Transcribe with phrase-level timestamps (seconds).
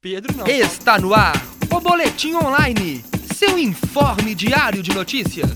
[0.00, 0.46] Pedro não.
[0.46, 1.34] Está no ar
[1.74, 3.02] o Boletim Online,
[3.34, 5.50] seu informe diário de notícias.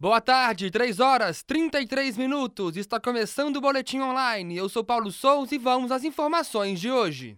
[0.00, 2.76] Boa tarde, 3 horas 33 minutos.
[2.76, 4.56] Está começando o Boletim Online.
[4.56, 7.36] Eu sou Paulo Souza e vamos às informações de hoje.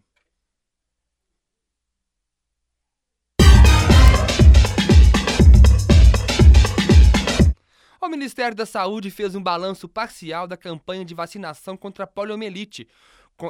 [8.00, 12.88] O Ministério da Saúde fez um balanço parcial da campanha de vacinação contra a poliomielite.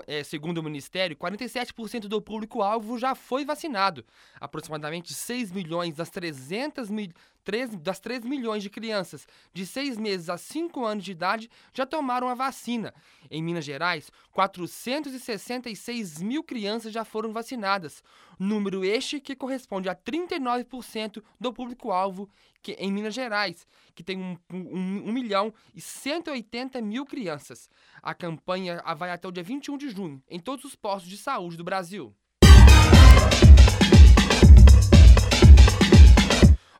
[0.06, 4.04] É, segundo o Ministério, 47% do público-alvo já foi vacinado.
[4.38, 7.08] Aproximadamente 6 milhões das 300 mil,
[7.44, 11.86] 3, das 3 milhões de crianças de 6 meses a 5 anos de idade já
[11.86, 12.94] tomaram a vacina.
[13.30, 18.02] Em Minas Gerais, 466 mil crianças já foram vacinadas,
[18.38, 22.28] número este que corresponde a 39% do público-alvo
[22.76, 27.70] em Minas Gerais, que tem 1 um, um, um milhão e 180 mil crianças.
[28.02, 31.56] A campanha vai até o dia 21 de junho, em todos os postos de saúde
[31.56, 32.14] do Brasil.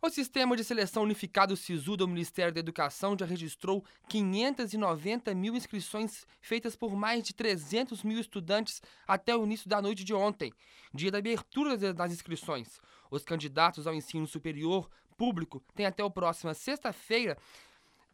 [0.00, 6.24] O Sistema de Seleção Unificado SISU do Ministério da Educação já registrou 590 mil inscrições
[6.40, 10.52] feitas por mais de 300 mil estudantes até o início da noite de ontem,
[10.94, 12.80] dia da abertura das inscrições.
[13.10, 17.36] Os candidatos ao ensino superior público têm até a próxima sexta-feira,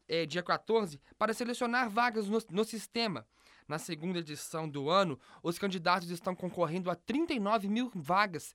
[0.08, 3.26] é, dia 14, para selecionar vagas no, no sistema.
[3.66, 8.54] Na segunda edição do ano, os candidatos estão concorrendo a 39 mil vagas,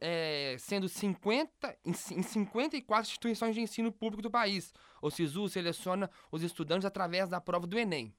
[0.00, 4.72] é, sendo 50 em 54 instituições de ensino público do país.
[5.02, 8.14] O SISU seleciona os estudantes através da prova do Enem.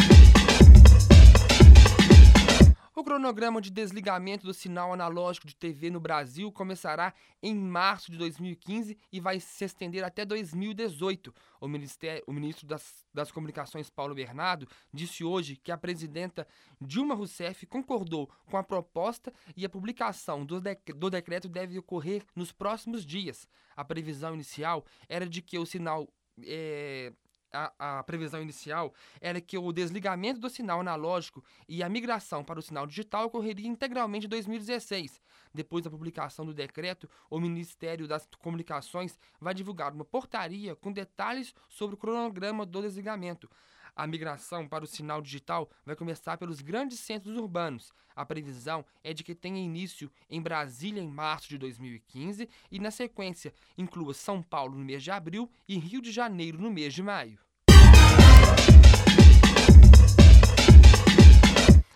[2.99, 8.17] O cronograma de desligamento do sinal analógico de TV no Brasil começará em março de
[8.17, 11.33] 2015 e vai se estender até 2018.
[11.61, 16.45] O, ministério, o ministro das, das Comunicações, Paulo Bernardo, disse hoje que a presidenta
[16.81, 20.61] Dilma Rousseff concordou com a proposta e a publicação do,
[20.93, 23.47] do decreto deve ocorrer nos próximos dias.
[23.77, 26.05] A previsão inicial era de que o sinal.
[26.45, 27.13] É,
[27.51, 32.59] a, a, previsão inicial era que o desligamento do sinal analógico e a migração para
[32.59, 35.21] o sinal digital ocorreria integralmente em 2016.
[35.53, 41.53] Depois da publicação do decreto, o Ministério das Comunicações vai divulgar uma portaria com detalhes
[41.67, 43.49] sobre o cronograma do desligamento.
[43.95, 47.91] A migração para o sinal digital vai começar pelos grandes centros urbanos.
[48.15, 52.91] A previsão é de que tenha início em Brasília em março de 2015 e, na
[52.91, 57.01] sequência, inclua São Paulo no mês de abril e Rio de Janeiro no mês de
[57.01, 57.39] maio.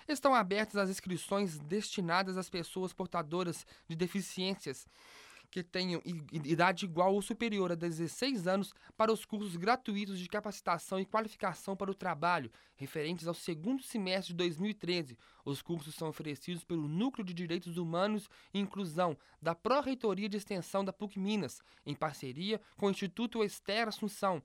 [0.07, 4.87] Estão abertas as inscrições destinadas às pessoas portadoras de deficiências
[5.53, 6.01] que tenham
[6.33, 11.75] idade igual ou superior a 16 anos para os cursos gratuitos de capacitação e qualificação
[11.75, 15.15] para o trabalho, referentes ao segundo semestre de 2013.
[15.45, 20.83] Os cursos são oferecidos pelo Núcleo de Direitos Humanos e Inclusão da Pró-Reitoria de Extensão
[20.83, 24.41] da PUC Minas, em parceria com o Instituto Esther Assunção.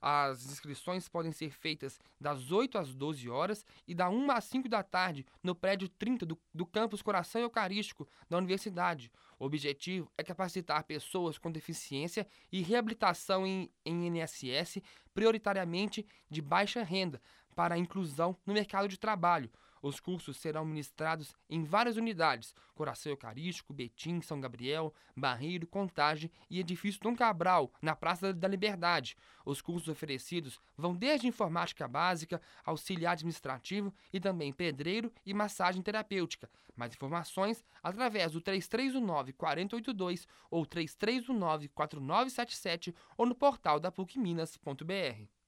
[0.00, 4.68] As inscrições podem ser feitas das 8 às 12 horas e da 1 às 5
[4.68, 9.12] da tarde no prédio 30 do, do campus Coração Eucarístico da Universidade.
[9.38, 14.82] O objetivo é capacitar pessoas com deficiência e reabilitação em, em INSS,
[15.12, 17.20] prioritariamente de baixa renda,
[17.60, 19.50] para a inclusão no mercado de trabalho.
[19.82, 26.58] Os cursos serão ministrados em várias unidades: Coração Eucarístico, Betim, São Gabriel, Barreiro, Contagem e
[26.58, 29.14] Edifício Dom Cabral, na Praça da Liberdade.
[29.44, 36.48] Os cursos oferecidos vão desde informática básica, auxiliar administrativo e também pedreiro e massagem terapêutica.
[36.74, 45.39] Mais informações através do 3319 482 ou 3319 4977 ou no portal da PUCminas.br.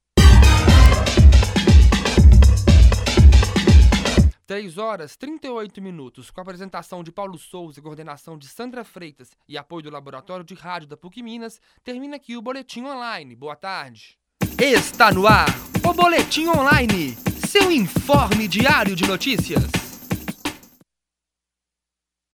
[4.53, 9.31] 3 horas 38 minutos, com a apresentação de Paulo Souza e coordenação de Sandra Freitas
[9.49, 13.35] e apoio do Laboratório de Rádio da PUC Minas, termina aqui o Boletim Online.
[13.35, 14.19] Boa tarde.
[14.61, 15.49] Está no ar
[15.83, 17.17] o Boletim Online,
[17.49, 19.92] seu informe diário de notícias.